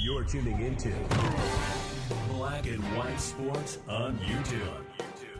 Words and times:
You're 0.00 0.24
tuning 0.24 0.60
into 0.62 0.92
Black 2.30 2.66
and 2.66 2.82
White 2.96 3.20
Sports 3.20 3.78
on 3.88 4.18
YouTube. 4.18 4.84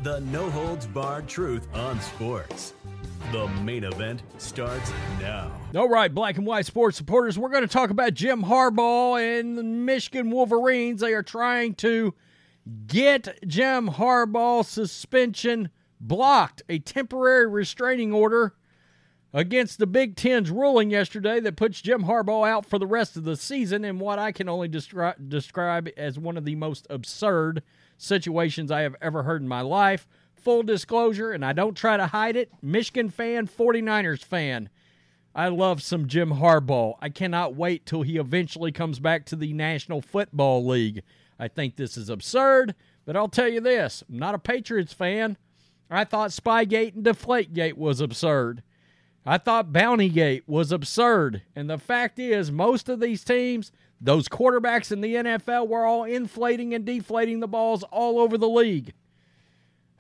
The 0.02 0.20
no 0.20 0.50
holds 0.50 0.86
barred 0.86 1.26
truth 1.26 1.66
on 1.74 2.00
sports. 2.00 2.74
The 3.32 3.48
main 3.62 3.84
event 3.84 4.22
starts 4.38 4.92
now. 5.20 5.50
All 5.74 5.88
right, 5.88 6.12
black 6.12 6.36
and 6.36 6.46
white 6.46 6.66
sports 6.66 6.96
supporters, 6.96 7.38
we're 7.38 7.48
going 7.48 7.62
to 7.62 7.68
talk 7.68 7.90
about 7.90 8.14
Jim 8.14 8.44
Harbaugh 8.44 9.40
and 9.40 9.58
the 9.58 9.62
Michigan 9.62 10.30
Wolverines. 10.30 11.00
They 11.00 11.14
are 11.14 11.22
trying 11.22 11.74
to 11.76 12.14
get 12.86 13.38
Jim 13.46 13.88
Harbaugh's 13.88 14.68
suspension 14.68 15.70
blocked, 16.00 16.62
a 16.68 16.78
temporary 16.78 17.48
restraining 17.48 18.12
order 18.12 18.54
against 19.32 19.78
the 19.78 19.86
Big 19.86 20.16
Ten's 20.16 20.50
ruling 20.50 20.90
yesterday 20.90 21.40
that 21.40 21.56
puts 21.56 21.82
Jim 21.82 22.04
Harbaugh 22.04 22.48
out 22.48 22.66
for 22.66 22.78
the 22.78 22.86
rest 22.86 23.16
of 23.16 23.24
the 23.24 23.36
season 23.36 23.84
in 23.84 23.98
what 23.98 24.18
I 24.18 24.32
can 24.32 24.48
only 24.48 24.68
descri- 24.68 25.28
describe 25.28 25.88
as 25.96 26.18
one 26.18 26.36
of 26.36 26.44
the 26.44 26.56
most 26.56 26.86
absurd 26.88 27.62
situations 27.96 28.70
I 28.70 28.82
have 28.82 28.96
ever 29.00 29.24
heard 29.24 29.42
in 29.42 29.48
my 29.48 29.60
life. 29.60 30.08
Full 30.34 30.62
disclosure, 30.62 31.32
and 31.32 31.44
I 31.44 31.52
don't 31.52 31.76
try 31.76 31.96
to 31.96 32.06
hide 32.06 32.36
it 32.36 32.52
Michigan 32.62 33.10
fan, 33.10 33.46
49ers 33.48 34.24
fan. 34.24 34.70
I 35.34 35.48
love 35.48 35.82
some 35.82 36.08
Jim 36.08 36.30
Harbaugh. 36.30 36.96
I 37.00 37.10
cannot 37.10 37.54
wait 37.54 37.84
till 37.84 38.02
he 38.02 38.16
eventually 38.16 38.72
comes 38.72 38.98
back 38.98 39.26
to 39.26 39.36
the 39.36 39.52
National 39.52 40.00
Football 40.00 40.66
League. 40.66 41.02
I 41.38 41.48
think 41.48 41.76
this 41.76 41.96
is 41.96 42.08
absurd, 42.08 42.74
but 43.04 43.16
I'll 43.16 43.28
tell 43.28 43.48
you 43.48 43.60
this 43.60 44.02
I'm 44.08 44.18
not 44.18 44.34
a 44.34 44.38
Patriots 44.38 44.92
fan. 44.92 45.36
I 45.90 46.04
thought 46.04 46.30
Spygate 46.30 46.94
and 46.94 47.04
Deflategate 47.04 47.74
was 47.74 48.00
absurd. 48.00 48.62
I 49.28 49.36
thought 49.36 49.74
Bountygate 49.74 50.44
was 50.46 50.72
absurd. 50.72 51.42
And 51.54 51.68
the 51.68 51.76
fact 51.76 52.18
is, 52.18 52.50
most 52.50 52.88
of 52.88 52.98
these 52.98 53.22
teams, 53.22 53.72
those 54.00 54.26
quarterbacks 54.26 54.90
in 54.90 55.02
the 55.02 55.16
NFL, 55.16 55.68
were 55.68 55.84
all 55.84 56.04
inflating 56.04 56.72
and 56.72 56.86
deflating 56.86 57.40
the 57.40 57.46
balls 57.46 57.82
all 57.82 58.20
over 58.20 58.38
the 58.38 58.48
league. 58.48 58.94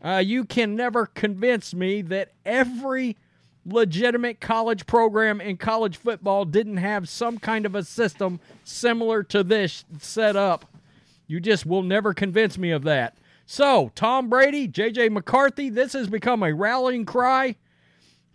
Uh, 0.02 0.22
you 0.24 0.46
can 0.46 0.74
never 0.74 1.04
convince 1.04 1.74
me 1.74 2.00
that 2.00 2.32
every 2.46 3.18
legitimate 3.66 4.40
college 4.40 4.86
program 4.86 5.42
in 5.42 5.58
college 5.58 5.98
football 5.98 6.46
didn't 6.46 6.78
have 6.78 7.06
some 7.06 7.36
kind 7.36 7.66
of 7.66 7.74
a 7.74 7.84
system 7.84 8.40
similar 8.64 9.22
to 9.24 9.44
this 9.44 9.84
set 9.98 10.36
up. 10.36 10.64
You 11.26 11.38
just 11.38 11.66
will 11.66 11.82
never 11.82 12.14
convince 12.14 12.56
me 12.56 12.70
of 12.70 12.84
that. 12.84 13.18
So, 13.44 13.92
Tom 13.94 14.30
Brady, 14.30 14.68
J.J. 14.68 15.10
McCarthy, 15.10 15.68
this 15.68 15.92
has 15.92 16.08
become 16.08 16.42
a 16.42 16.54
rallying 16.54 17.04
cry 17.04 17.56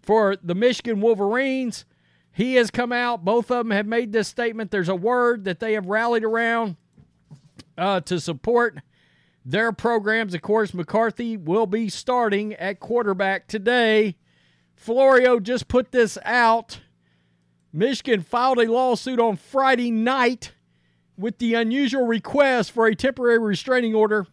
for 0.04 0.36
the 0.44 0.54
Michigan 0.54 1.02
Wolverines. 1.02 1.86
He 2.32 2.56
has 2.56 2.70
come 2.70 2.92
out. 2.92 3.26
Both 3.26 3.50
of 3.50 3.66
them 3.66 3.72
have 3.72 3.88
made 3.88 4.12
this 4.12 4.28
statement. 4.28 4.70
There's 4.70 4.90
a 4.90 4.96
word 4.96 5.46
that 5.46 5.60
they 5.60 5.74
have 5.74 5.88
rallied 5.88 6.24
around 6.24 6.76
uh, 7.78 8.02
to 8.02 8.20
support 8.20 8.78
their 9.46 9.72
programs. 9.72 10.34
Of 10.34 10.42
course, 10.42 10.74
McCarthy 10.74 11.38
will 11.38 11.66
be 11.66 11.90
starting 11.90 12.54
at 12.54 12.80
quarterback 12.80 13.48
today. 13.48 14.18
Florio 14.76 15.40
just 15.40 15.68
put 15.68 15.92
this 15.92 16.18
out. 16.26 16.82
Michigan 17.72 18.22
filed 18.22 18.60
a 18.60 18.72
lawsuit 18.72 19.20
on 19.20 19.38
Friday 19.38 19.92
night 19.92 20.54
with 21.18 21.38
the 21.38 21.54
unusual 21.54 22.06
request 22.06 22.72
for 22.72 22.88
a 22.88 22.96
temporary 22.96 23.40
restraining 23.40 23.96
order 23.96 24.28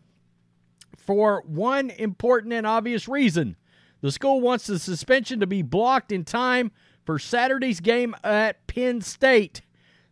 for 0.96 1.42
one 1.46 1.90
important 1.90 2.52
and 2.52 2.66
obvious 2.66 3.08
reason. 3.08 3.56
The 4.00 4.12
school 4.12 4.40
wants 4.40 4.66
the 4.66 4.78
suspension 4.78 5.40
to 5.40 5.46
be 5.46 5.62
blocked 5.62 6.12
in 6.12 6.24
time 6.24 6.72
for 7.04 7.18
Saturday's 7.18 7.80
game 7.80 8.14
at 8.24 8.66
Penn 8.66 9.00
State. 9.00 9.62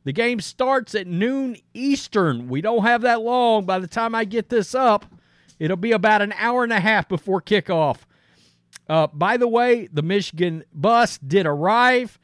The 0.04 0.12
game 0.12 0.40
starts 0.40 0.94
at 0.94 1.06
noon 1.06 1.56
Eastern. 1.74 2.48
We 2.48 2.60
don't 2.60 2.84
have 2.84 3.02
that 3.02 3.22
long. 3.22 3.64
By 3.64 3.78
the 3.78 3.86
time 3.86 4.14
I 4.14 4.24
get 4.24 4.48
this 4.48 4.74
up, 4.74 5.06
it'll 5.58 5.76
be 5.76 5.92
about 5.92 6.22
an 6.22 6.32
hour 6.38 6.64
and 6.64 6.72
a 6.72 6.80
half 6.80 7.08
before 7.08 7.42
kickoff. 7.42 7.98
Uh, 8.88 9.06
by 9.08 9.36
the 9.36 9.48
way, 9.48 9.88
the 9.92 10.02
Michigan 10.02 10.64
bus 10.72 11.18
did 11.18 11.46
arrive. 11.46 12.18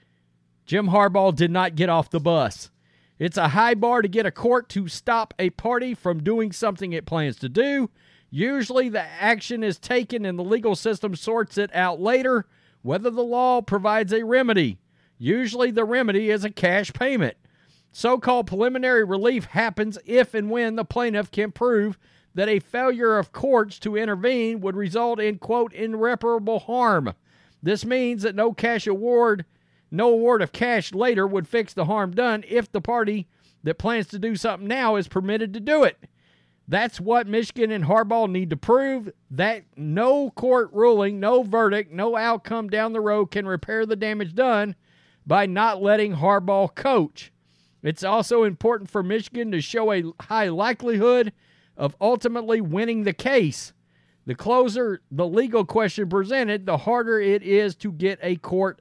Jim 0.66 0.88
Harbaugh 0.88 1.34
did 1.34 1.50
not 1.50 1.74
get 1.74 1.90
off 1.90 2.10
the 2.10 2.20
bus. 2.20 2.70
It's 3.18 3.36
a 3.36 3.48
high 3.48 3.74
bar 3.74 4.02
to 4.02 4.08
get 4.08 4.26
a 4.26 4.30
court 4.30 4.68
to 4.70 4.88
stop 4.88 5.34
a 5.38 5.50
party 5.50 5.94
from 5.94 6.22
doing 6.22 6.52
something 6.52 6.92
it 6.92 7.06
plans 7.06 7.36
to 7.38 7.48
do. 7.48 7.90
Usually, 8.36 8.88
the 8.88 9.00
action 9.00 9.62
is 9.62 9.78
taken 9.78 10.24
and 10.24 10.36
the 10.36 10.42
legal 10.42 10.74
system 10.74 11.14
sorts 11.14 11.56
it 11.56 11.72
out 11.72 12.00
later, 12.00 12.46
whether 12.82 13.08
the 13.08 13.22
law 13.22 13.62
provides 13.62 14.12
a 14.12 14.24
remedy. 14.24 14.80
Usually, 15.18 15.70
the 15.70 15.84
remedy 15.84 16.30
is 16.30 16.42
a 16.42 16.50
cash 16.50 16.92
payment. 16.92 17.36
So 17.92 18.18
called 18.18 18.48
preliminary 18.48 19.04
relief 19.04 19.44
happens 19.44 20.00
if 20.04 20.34
and 20.34 20.50
when 20.50 20.74
the 20.74 20.84
plaintiff 20.84 21.30
can 21.30 21.52
prove 21.52 21.96
that 22.34 22.48
a 22.48 22.58
failure 22.58 23.18
of 23.18 23.30
courts 23.30 23.78
to 23.78 23.96
intervene 23.96 24.60
would 24.62 24.74
result 24.74 25.20
in, 25.20 25.38
quote, 25.38 25.72
irreparable 25.72 26.58
harm. 26.58 27.14
This 27.62 27.84
means 27.84 28.24
that 28.24 28.34
no 28.34 28.52
cash 28.52 28.88
award, 28.88 29.44
no 29.92 30.10
award 30.10 30.42
of 30.42 30.50
cash 30.50 30.92
later 30.92 31.24
would 31.24 31.46
fix 31.46 31.72
the 31.72 31.84
harm 31.84 32.10
done 32.10 32.42
if 32.48 32.72
the 32.72 32.80
party 32.80 33.28
that 33.62 33.78
plans 33.78 34.08
to 34.08 34.18
do 34.18 34.34
something 34.34 34.66
now 34.66 34.96
is 34.96 35.06
permitted 35.06 35.54
to 35.54 35.60
do 35.60 35.84
it. 35.84 35.98
That's 36.66 36.98
what 36.98 37.26
Michigan 37.26 37.70
and 37.70 37.84
Harbaugh 37.84 38.30
need 38.30 38.50
to 38.50 38.56
prove 38.56 39.12
that 39.30 39.64
no 39.76 40.30
court 40.30 40.70
ruling, 40.72 41.20
no 41.20 41.42
verdict, 41.42 41.92
no 41.92 42.16
outcome 42.16 42.70
down 42.70 42.92
the 42.92 43.00
road 43.00 43.26
can 43.26 43.46
repair 43.46 43.84
the 43.84 43.96
damage 43.96 44.34
done 44.34 44.74
by 45.26 45.46
not 45.46 45.82
letting 45.82 46.14
Harbaugh 46.16 46.74
coach. 46.74 47.32
It's 47.82 48.02
also 48.02 48.44
important 48.44 48.90
for 48.90 49.02
Michigan 49.02 49.52
to 49.52 49.60
show 49.60 49.92
a 49.92 50.04
high 50.22 50.48
likelihood 50.48 51.34
of 51.76 51.96
ultimately 52.00 52.62
winning 52.62 53.02
the 53.02 53.12
case. 53.12 53.74
The 54.24 54.34
closer 54.34 55.02
the 55.10 55.26
legal 55.26 55.66
question 55.66 56.08
presented, 56.08 56.64
the 56.64 56.78
harder 56.78 57.20
it 57.20 57.42
is 57.42 57.74
to 57.76 57.92
get 57.92 58.18
a 58.22 58.36
court 58.36 58.80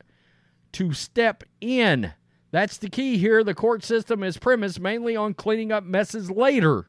to 0.74 0.94
step 0.94 1.44
in. 1.60 2.14
That's 2.52 2.78
the 2.78 2.90
key 2.90 3.18
here. 3.18 3.44
The 3.44 3.54
court 3.54 3.84
system 3.84 4.24
is 4.24 4.38
premised 4.38 4.80
mainly 4.80 5.18
on 5.18 5.34
cleaning 5.34 5.74
up 5.74 5.84
messes 5.84 6.32
later. 6.32 6.88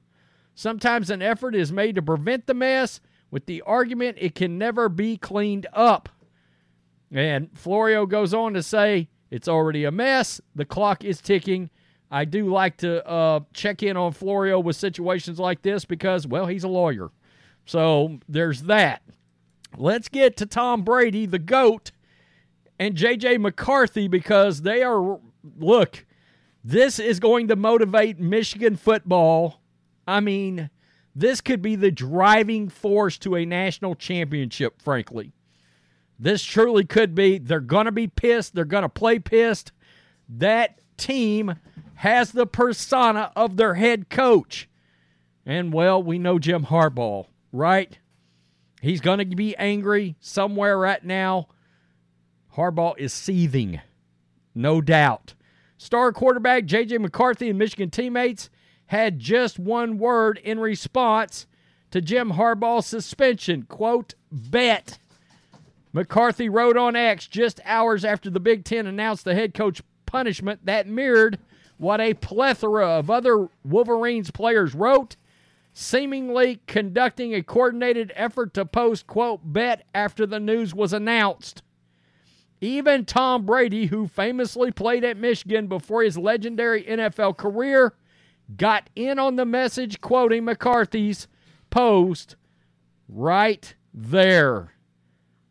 Sometimes 0.55 1.11
an 1.11 1.23
effort 1.23 1.55
is 1.55 1.73
made 1.73 1.97
to 1.97 2.03
prevent 2.03 2.47
the 2.47 2.55
mess 2.55 3.01
with 3.31 3.47
the 3.47 3.63
argument 3.63 4.17
it 4.21 4.35
can 4.35 4.59
never 4.59 4.89
be 4.89 5.17
cleaned 5.17 5.67
up. 5.73 6.09
And 7.11 7.51
Florio 7.59 8.07
goes 8.07 8.33
on 8.33 8.55
to 8.55 8.63
say 8.63 9.09
it's 9.31 9.49
already 9.49 9.85
a 9.85 9.91
mess. 9.91 10.41
The 10.55 10.65
clock 10.65 11.05
is 11.05 11.21
ticking. 11.21 11.71
I 12.11 12.25
do 12.25 12.47
like 12.47 12.77
to 12.79 13.07
uh, 13.07 13.41
check 13.53 13.83
in 13.83 13.97
on 13.97 14.13
Florio 14.13 14.61
with 14.61 14.77
situations 14.77 15.41
like 15.41 15.63
this 15.63 15.85
because, 15.85 16.27
well, 16.27 16.47
he's 16.47 16.63
a 16.63 16.69
lawyer. 16.69 17.11
So 17.67 18.21
there's 18.29 18.63
that. 18.63 19.03
Let's 19.77 20.09
get 20.09 20.37
to 20.37 20.47
Tom 20.47 20.83
Brady, 20.83 21.27
the 21.27 21.41
GOAT, 21.41 21.91
and 22.79 22.95
JJ 22.95 23.41
McCarthy 23.41 24.07
because 24.07 24.63
they 24.63 24.83
are, 24.83 25.19
look, 25.59 26.07
this 26.63 27.01
is 27.01 27.19
going 27.19 27.49
to 27.49 27.57
motivate 27.57 28.21
Michigan 28.21 28.77
football 28.77 29.61
I 30.07 30.21
mean, 30.21 30.71
this 31.15 31.41
could 31.41 31.63
be 31.63 31.77
the 31.77 31.91
driving 31.91 32.69
force 32.69 33.19
to 33.19 33.37
a 33.37 33.45
national 33.45 33.95
championship, 33.95 34.83
frankly. 34.83 35.33
This 36.19 36.43
truly 36.43 36.85
could 36.85 37.15
be. 37.15 37.39
They're 37.39 37.61
going 37.61 37.87
to 37.87 37.93
be 37.93 38.07
pissed. 38.07 38.55
They're 38.55 38.65
going 38.65 38.83
to 38.83 38.89
play 38.89 39.19
pissed. 39.19 39.73
That 40.29 40.79
team 40.97 41.57
has 41.97 42.33
the 42.33 42.47
persona 42.47 43.33
of 43.37 43.57
their 43.57 43.75
head 43.75 44.11
coach. 44.11 44.69
And 45.47 45.73
well, 45.73 46.03
we 46.03 46.19
know 46.19 46.39
Jim 46.39 46.67
Harbaugh, 46.67 47.27
right? 47.53 47.99
He's 48.81 49.01
going 49.01 49.19
to 49.19 49.37
be 49.37 49.57
angry 49.57 50.17
somewhere 50.21 50.79
right 50.79 51.03
now. 51.05 51.49
Harbaugh 52.57 52.97
is 52.99 53.13
seething, 53.13 53.81
no 54.55 54.81
doubt. 54.81 55.35
Star 55.77 56.13
quarterback 56.13 56.67
J.J. 56.67 56.99
McCarthy 56.99 57.51
and 57.51 57.59
Michigan 57.59 57.91
teammates 57.91 58.49
had 58.87 59.19
just 59.19 59.59
one 59.59 59.99
word 59.99 60.39
in 60.39 60.59
response 60.59 61.47
to 61.91 62.01
Jim 62.01 62.33
Harbaugh's 62.33 62.87
suspension. 62.87 63.63
Quote, 63.63 64.15
bet. 64.31 64.99
McCarthy 65.93 66.49
wrote 66.49 66.77
on 66.77 66.97
X 66.97 67.29
just 67.29 67.61
hours 67.65 68.05
after 68.05 68.29
the 68.29 68.41
Big 68.41 68.65
Ten 68.65 68.87
announced 68.87 69.25
the 69.25 69.35
head 69.35 69.55
coach 69.55 69.81
punishment 70.07 70.67
that 70.67 70.89
mirrored 70.89 71.39
what 71.77 72.01
a 72.01 72.15
plethora 72.15 72.87
of 72.87 73.11
other 73.11 73.49
Wolverines 73.65 74.31
players 74.31 74.75
wrote, 74.75 75.17
seemingly 75.73 76.61
conducting 76.67 77.35
a 77.35 77.43
coordinated 77.43 78.13
effort 78.15 78.55
to 78.55 78.65
post, 78.65 79.07
quote, 79.07 79.41
bet 79.45 79.85
after 79.95 80.27
the 80.27 80.41
news 80.41 80.75
was 80.75 80.93
announced. 80.93 81.63
Even 82.61 83.05
Tom 83.05 83.45
Brady, 83.45 83.87
who 83.87 84.07
famously 84.07 84.71
played 84.71 85.05
at 85.05 85.17
Michigan 85.17 85.67
before 85.67 86.03
his 86.03 86.17
legendary 86.17 86.85
NFL 86.85 87.37
career, 87.37 87.95
got 88.57 88.91
in 88.95 89.19
on 89.19 89.37
the 89.37 89.45
message 89.45 90.01
quoting 90.01 90.45
McCarthy's 90.45 91.29
post 91.71 92.37
right 93.09 93.75
there. 93.93 94.73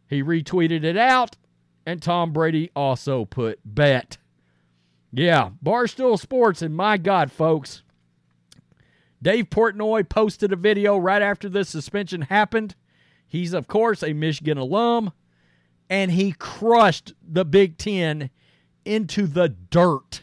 He 0.07 0.22
retweeted 0.22 0.84
it 0.84 0.98
out, 0.98 1.38
and 1.86 2.01
Tom 2.01 2.34
Brady 2.34 2.69
also 2.75 3.25
put 3.25 3.60
bet. 3.66 4.18
Yeah, 5.12 5.51
Barstool 5.63 6.19
Sports, 6.19 6.62
and 6.62 6.75
my 6.75 6.98
God, 6.98 7.31
folks. 7.31 7.84
Dave 9.22 9.50
Portnoy 9.50 10.07
posted 10.07 10.51
a 10.51 10.57
video 10.57 10.98
right 10.98 11.22
after 11.22 11.48
the 11.48 11.63
suspension 11.63 12.24
happened. 12.24 12.75
He's, 13.25 13.54
of 13.54 13.68
course, 13.68 14.04
a 14.04 14.13
Michigan 14.13 14.57
alum, 14.57 15.13
and 15.90 16.12
he 16.12 16.34
crushed 16.34 17.13
the 17.25 17.45
Big 17.45 17.78
Ten 17.78 18.30
into 18.86 19.25
the 19.28 19.50
dirt. 19.50 20.22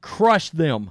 Crushed 0.00 0.56
them. 0.56 0.90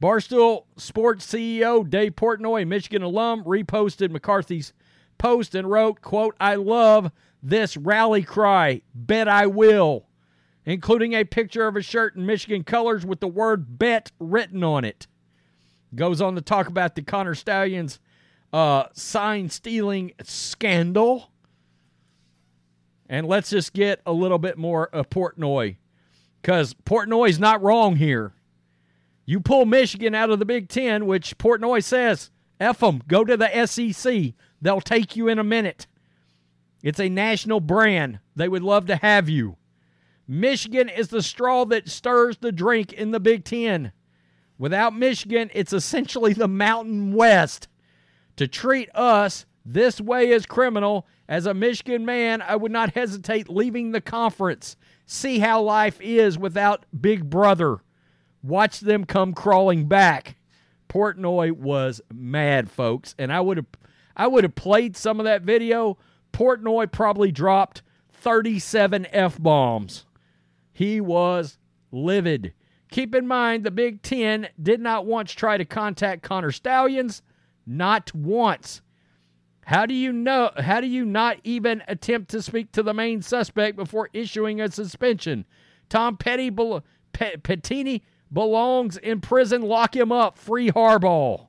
Barstool 0.00 0.64
Sports 0.76 1.26
CEO 1.26 1.88
Dave 1.88 2.16
Portnoy, 2.16 2.66
Michigan 2.66 3.02
alum, 3.02 3.44
reposted 3.44 4.10
McCarthy's 4.10 4.72
post 5.18 5.54
and 5.54 5.70
wrote, 5.70 6.00
quote, 6.00 6.34
I 6.40 6.54
love 6.54 7.12
this 7.42 7.76
rally 7.76 8.22
cry, 8.22 8.80
bet 8.94 9.28
I 9.28 9.46
will, 9.46 10.06
including 10.64 11.12
a 11.12 11.24
picture 11.24 11.66
of 11.66 11.76
a 11.76 11.82
shirt 11.82 12.16
in 12.16 12.24
Michigan 12.24 12.64
colors 12.64 13.04
with 13.04 13.20
the 13.20 13.28
word 13.28 13.78
bet 13.78 14.10
written 14.18 14.64
on 14.64 14.84
it. 14.84 15.06
Goes 15.94 16.22
on 16.22 16.34
to 16.36 16.40
talk 16.40 16.68
about 16.68 16.94
the 16.94 17.02
Connor 17.02 17.34
Stalions 17.34 17.98
uh, 18.52 18.84
sign 18.94 19.50
stealing 19.50 20.12
scandal. 20.22 21.30
And 23.08 23.26
let's 23.26 23.50
just 23.50 23.72
get 23.72 24.00
a 24.06 24.12
little 24.12 24.38
bit 24.38 24.56
more 24.56 24.86
of 24.86 25.10
Portnoy 25.10 25.76
because 26.40 26.74
Portnoy's 26.74 27.40
not 27.40 27.60
wrong 27.60 27.96
here. 27.96 28.32
You 29.30 29.38
pull 29.38 29.64
Michigan 29.64 30.12
out 30.12 30.30
of 30.30 30.40
the 30.40 30.44
Big 30.44 30.68
Ten, 30.68 31.06
which 31.06 31.38
Portnoy 31.38 31.84
says, 31.84 32.32
F 32.58 32.80
them, 32.80 33.00
go 33.06 33.24
to 33.24 33.36
the 33.36 33.64
SEC. 33.64 34.34
They'll 34.60 34.80
take 34.80 35.14
you 35.14 35.28
in 35.28 35.38
a 35.38 35.44
minute. 35.44 35.86
It's 36.82 36.98
a 36.98 37.08
national 37.08 37.60
brand. 37.60 38.18
They 38.34 38.48
would 38.48 38.64
love 38.64 38.86
to 38.86 38.96
have 38.96 39.28
you. 39.28 39.56
Michigan 40.26 40.88
is 40.88 41.10
the 41.10 41.22
straw 41.22 41.64
that 41.66 41.88
stirs 41.88 42.38
the 42.38 42.50
drink 42.50 42.92
in 42.92 43.12
the 43.12 43.20
Big 43.20 43.44
Ten. 43.44 43.92
Without 44.58 44.96
Michigan, 44.96 45.48
it's 45.54 45.72
essentially 45.72 46.32
the 46.32 46.48
Mountain 46.48 47.12
West. 47.12 47.68
To 48.34 48.48
treat 48.48 48.88
us 48.96 49.46
this 49.64 50.00
way 50.00 50.30
is 50.30 50.44
criminal. 50.44 51.06
As 51.28 51.46
a 51.46 51.54
Michigan 51.54 52.04
man, 52.04 52.42
I 52.42 52.56
would 52.56 52.72
not 52.72 52.94
hesitate 52.94 53.48
leaving 53.48 53.92
the 53.92 54.00
conference. 54.00 54.74
See 55.06 55.38
how 55.38 55.62
life 55.62 56.00
is 56.00 56.36
without 56.36 56.84
Big 57.00 57.30
Brother. 57.30 57.78
Watch 58.42 58.80
them 58.80 59.04
come 59.04 59.34
crawling 59.34 59.86
back. 59.86 60.36
Portnoy 60.88 61.52
was 61.52 62.00
mad, 62.12 62.70
folks, 62.70 63.14
and 63.18 63.32
I 63.32 63.40
would 63.40 63.56
have 63.58 63.66
I 64.16 64.26
would 64.26 64.44
have 64.44 64.54
played 64.54 64.96
some 64.96 65.20
of 65.20 65.24
that 65.24 65.42
video. 65.42 65.98
Portnoy 66.32 66.90
probably 66.90 67.30
dropped 67.32 67.82
37 68.12 69.06
F 69.06 69.40
bombs. 69.40 70.04
He 70.72 71.00
was 71.00 71.58
livid. 71.90 72.52
Keep 72.90 73.14
in 73.14 73.26
mind, 73.26 73.64
the 73.64 73.70
Big 73.70 74.02
Ten 74.02 74.48
did 74.60 74.80
not 74.80 75.06
once 75.06 75.32
try 75.32 75.56
to 75.56 75.64
contact 75.64 76.22
Connor 76.22 76.50
Stalions, 76.50 77.22
not 77.66 78.12
once. 78.14 78.82
How 79.66 79.86
do 79.86 79.94
you 79.94 80.12
know? 80.12 80.50
How 80.56 80.80
do 80.80 80.88
you 80.88 81.04
not 81.04 81.36
even 81.44 81.82
attempt 81.86 82.30
to 82.32 82.42
speak 82.42 82.72
to 82.72 82.82
the 82.82 82.94
main 82.94 83.22
suspect 83.22 83.76
before 83.76 84.10
issuing 84.12 84.60
a 84.60 84.70
suspension? 84.70 85.44
Tom 85.88 86.16
Petty, 86.16 86.50
Petitti 86.50 88.02
belongs 88.32 88.96
in 88.96 89.20
prison. 89.20 89.62
Lock 89.62 89.94
him 89.94 90.12
up. 90.12 90.38
Free 90.38 90.70
Harbaugh. 90.70 91.46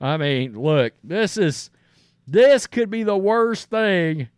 I 0.00 0.16
mean, 0.16 0.60
look, 0.60 0.92
this 1.02 1.36
is 1.36 1.70
this 2.26 2.66
could 2.66 2.90
be 2.90 3.02
the 3.02 3.16
worst 3.16 3.70
thing 3.70 4.28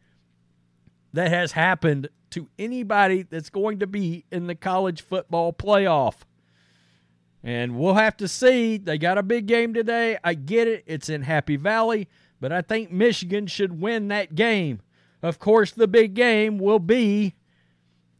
that 1.13 1.31
has 1.31 1.53
happened 1.53 2.09
to 2.31 2.49
anybody 2.59 3.23
that's 3.23 3.51
going 3.51 3.81
to 3.81 3.87
be 3.87 4.25
in 4.31 4.47
the 4.47 4.55
college 4.55 5.03
football 5.03 5.53
playoff. 5.53 6.15
And 7.43 7.77
we'll 7.77 7.95
have 7.95 8.17
to 8.19 8.29
see. 8.29 8.77
They 8.77 8.99
got 8.99 9.19
a 9.19 9.23
big 9.23 9.47
game 9.47 9.75
today. 9.75 10.19
I 10.23 10.35
get 10.35 10.69
it. 10.69 10.85
It's 10.87 11.09
in 11.09 11.23
Happy 11.23 11.57
Valley, 11.57 12.09
but 12.41 12.53
I 12.53 12.63
think 12.63 12.93
Michigan 12.93 13.47
should 13.47 13.81
win 13.81 14.09
that 14.09 14.35
game. 14.35 14.81
Of 15.23 15.39
course, 15.39 15.73
the 15.73 15.89
big 15.89 16.15
game 16.15 16.59
will 16.59 16.79
be 16.79 17.35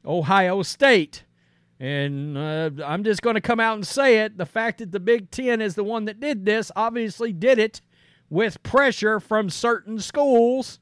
Ohio 0.05 0.63
State. 0.63 1.25
And 1.81 2.37
uh, 2.37 2.71
I'm 2.85 3.05
just 3.05 3.23
going 3.23 3.37
to 3.37 3.41
come 3.41 3.59
out 3.59 3.75
and 3.75 3.87
say 3.87 4.19
it. 4.19 4.37
The 4.37 4.45
fact 4.45 4.79
that 4.79 4.93
the 4.93 5.01
Big 5.01 5.31
Ten 5.31 5.63
is 5.63 5.75
the 5.75 5.83
one 5.83 6.05
that 6.05 6.21
did 6.21 6.45
this 6.45 6.71
obviously 6.77 7.33
did 7.33 7.59
it 7.59 7.81
with 8.29 8.63
pressure 8.63 9.19
from 9.19 9.49
certain 9.49 9.99
schools 9.99 10.79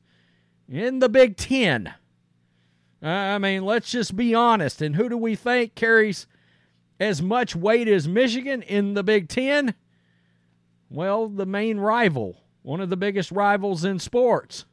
in 0.68 0.98
the 0.98 1.08
Big 1.08 1.36
Ten. 1.36 1.94
I 3.00 3.38
mean, 3.38 3.64
let's 3.64 3.92
just 3.92 4.16
be 4.16 4.34
honest. 4.34 4.82
And 4.82 4.96
who 4.96 5.08
do 5.08 5.16
we 5.16 5.36
think 5.36 5.76
carries 5.76 6.26
as 6.98 7.22
much 7.22 7.54
weight 7.54 7.86
as 7.86 8.08
Michigan 8.08 8.62
in 8.62 8.94
the 8.94 9.04
Big 9.04 9.28
Ten? 9.28 9.74
Well, 10.90 11.28
the 11.28 11.46
main 11.46 11.78
rival, 11.78 12.42
one 12.62 12.80
of 12.80 12.90
the 12.90 12.96
biggest 12.96 13.30
rivals 13.30 13.84
in 13.84 14.00
sports. 14.00 14.64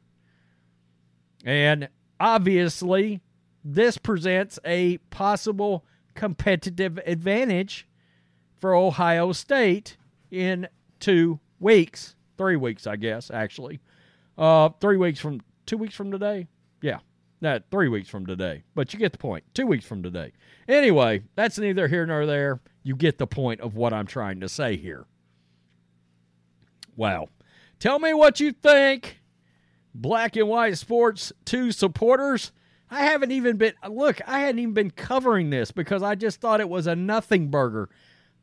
And 1.44 1.88
obviously, 2.18 3.20
this 3.64 3.96
presents 3.96 4.58
a 4.64 4.98
possible 5.10 5.84
competitive 6.16 6.98
advantage 7.06 7.86
for 8.58 8.74
Ohio 8.74 9.32
State 9.32 9.96
in 10.30 10.66
two 10.98 11.38
weeks, 11.60 12.16
three 12.36 12.56
weeks, 12.56 12.86
I 12.86 12.96
guess, 12.96 13.30
actually. 13.30 13.80
Uh, 14.36 14.70
three 14.80 14.96
weeks 14.96 15.20
from 15.20 15.40
two 15.66 15.78
weeks 15.78 15.94
from 15.94 16.10
today. 16.10 16.48
Yeah, 16.82 16.98
no, 17.40 17.60
three 17.70 17.88
weeks 17.88 18.08
from 18.08 18.26
today. 18.26 18.64
But 18.74 18.92
you 18.92 18.98
get 18.98 19.12
the 19.12 19.18
point. 19.18 19.44
Two 19.54 19.66
weeks 19.66 19.84
from 19.84 20.02
today. 20.02 20.32
Anyway, 20.68 21.22
that's 21.36 21.58
neither 21.58 21.88
here 21.88 22.06
nor 22.06 22.26
there. 22.26 22.60
You 22.82 22.96
get 22.96 23.18
the 23.18 23.26
point 23.26 23.60
of 23.60 23.76
what 23.76 23.92
I'm 23.92 24.06
trying 24.06 24.40
to 24.40 24.48
say 24.48 24.76
here. 24.76 25.06
Wow. 26.96 27.28
Tell 27.78 27.98
me 27.98 28.14
what 28.14 28.40
you 28.40 28.52
think. 28.52 29.20
Black 29.94 30.36
and 30.36 30.48
White 30.48 30.76
Sports 30.78 31.32
2 31.46 31.72
supporters. 31.72 32.52
I 32.90 33.04
haven't 33.04 33.32
even 33.32 33.56
been 33.56 33.74
look, 33.88 34.20
I 34.26 34.40
hadn't 34.40 34.60
even 34.60 34.74
been 34.74 34.90
covering 34.90 35.50
this 35.50 35.72
because 35.72 36.02
I 36.02 36.14
just 36.14 36.40
thought 36.40 36.60
it 36.60 36.68
was 36.68 36.86
a 36.86 36.94
nothing 36.94 37.48
burger. 37.48 37.88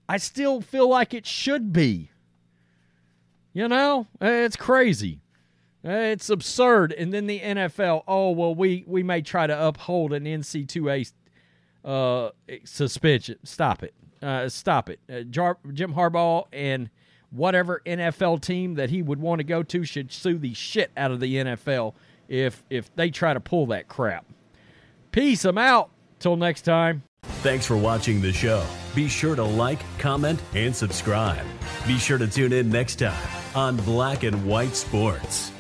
I 0.08 0.18
still 0.18 0.62
feel 0.62 0.90
like 0.90 1.14
it 1.14 1.26
should 1.26 1.72
be. 1.72 2.10
You 3.54 3.68
know, 3.68 4.08
it's 4.20 4.56
crazy. 4.56 5.22
It's 5.84 6.30
absurd. 6.30 6.92
And 6.94 7.14
then 7.14 7.28
the 7.28 7.40
NFL, 7.40 8.04
oh 8.08 8.32
well, 8.32 8.56
we 8.56 8.84
we 8.88 9.04
may 9.04 9.22
try 9.22 9.48
to 9.48 9.68
uphold 9.68 10.14
an 10.14 10.26
NC2A 10.26 11.12
uh, 11.86 12.30
suspension. 12.64 13.38
Stop 13.44 13.84
it. 13.84 13.94
Uh, 14.22 14.50
stop 14.50 14.90
it. 14.90 15.00
Uh, 15.12 15.22
Jar- 15.22 15.58
Jim 15.74 15.94
Harbaugh 15.94 16.46
and 16.54 16.90
whatever 17.30 17.82
NFL 17.86 18.42
team 18.42 18.76
that 18.76 18.90
he 18.90 19.02
would 19.02 19.20
want 19.20 19.40
to 19.40 19.44
go 19.44 19.64
to 19.64 19.84
should 19.84 20.12
sue 20.12 20.38
the 20.38 20.54
shit 20.54 20.92
out 20.96 21.12
of 21.12 21.20
the 21.20 21.36
NFL 21.36 21.94
if 22.28 22.64
if 22.70 22.94
they 22.96 23.10
try 23.10 23.34
to 23.34 23.40
pull 23.40 23.68
that 23.68 23.88
crap. 23.88 24.26
Peace. 25.12 25.46
I'm 25.46 25.58
out. 25.58 25.92
Till 26.20 26.36
next 26.36 26.62
time. 26.64 27.04
Thanks 27.42 27.66
for 27.66 27.78
watching 27.78 28.22
the 28.22 28.32
show. 28.32 28.66
Be 28.96 29.08
sure 29.08 29.36
to 29.36 29.44
like, 29.44 29.80
comment, 29.98 30.42
and 30.56 30.76
subscribe. 30.76 31.46
Be 31.86 31.98
sure 31.98 32.18
to 32.18 32.28
tune 32.28 32.54
in 32.54 32.70
next 32.70 33.00
time 33.00 33.28
on 33.56 33.78
Black 33.78 34.24
and 34.24 34.46
White 34.46 34.76
Sports. 34.76 35.53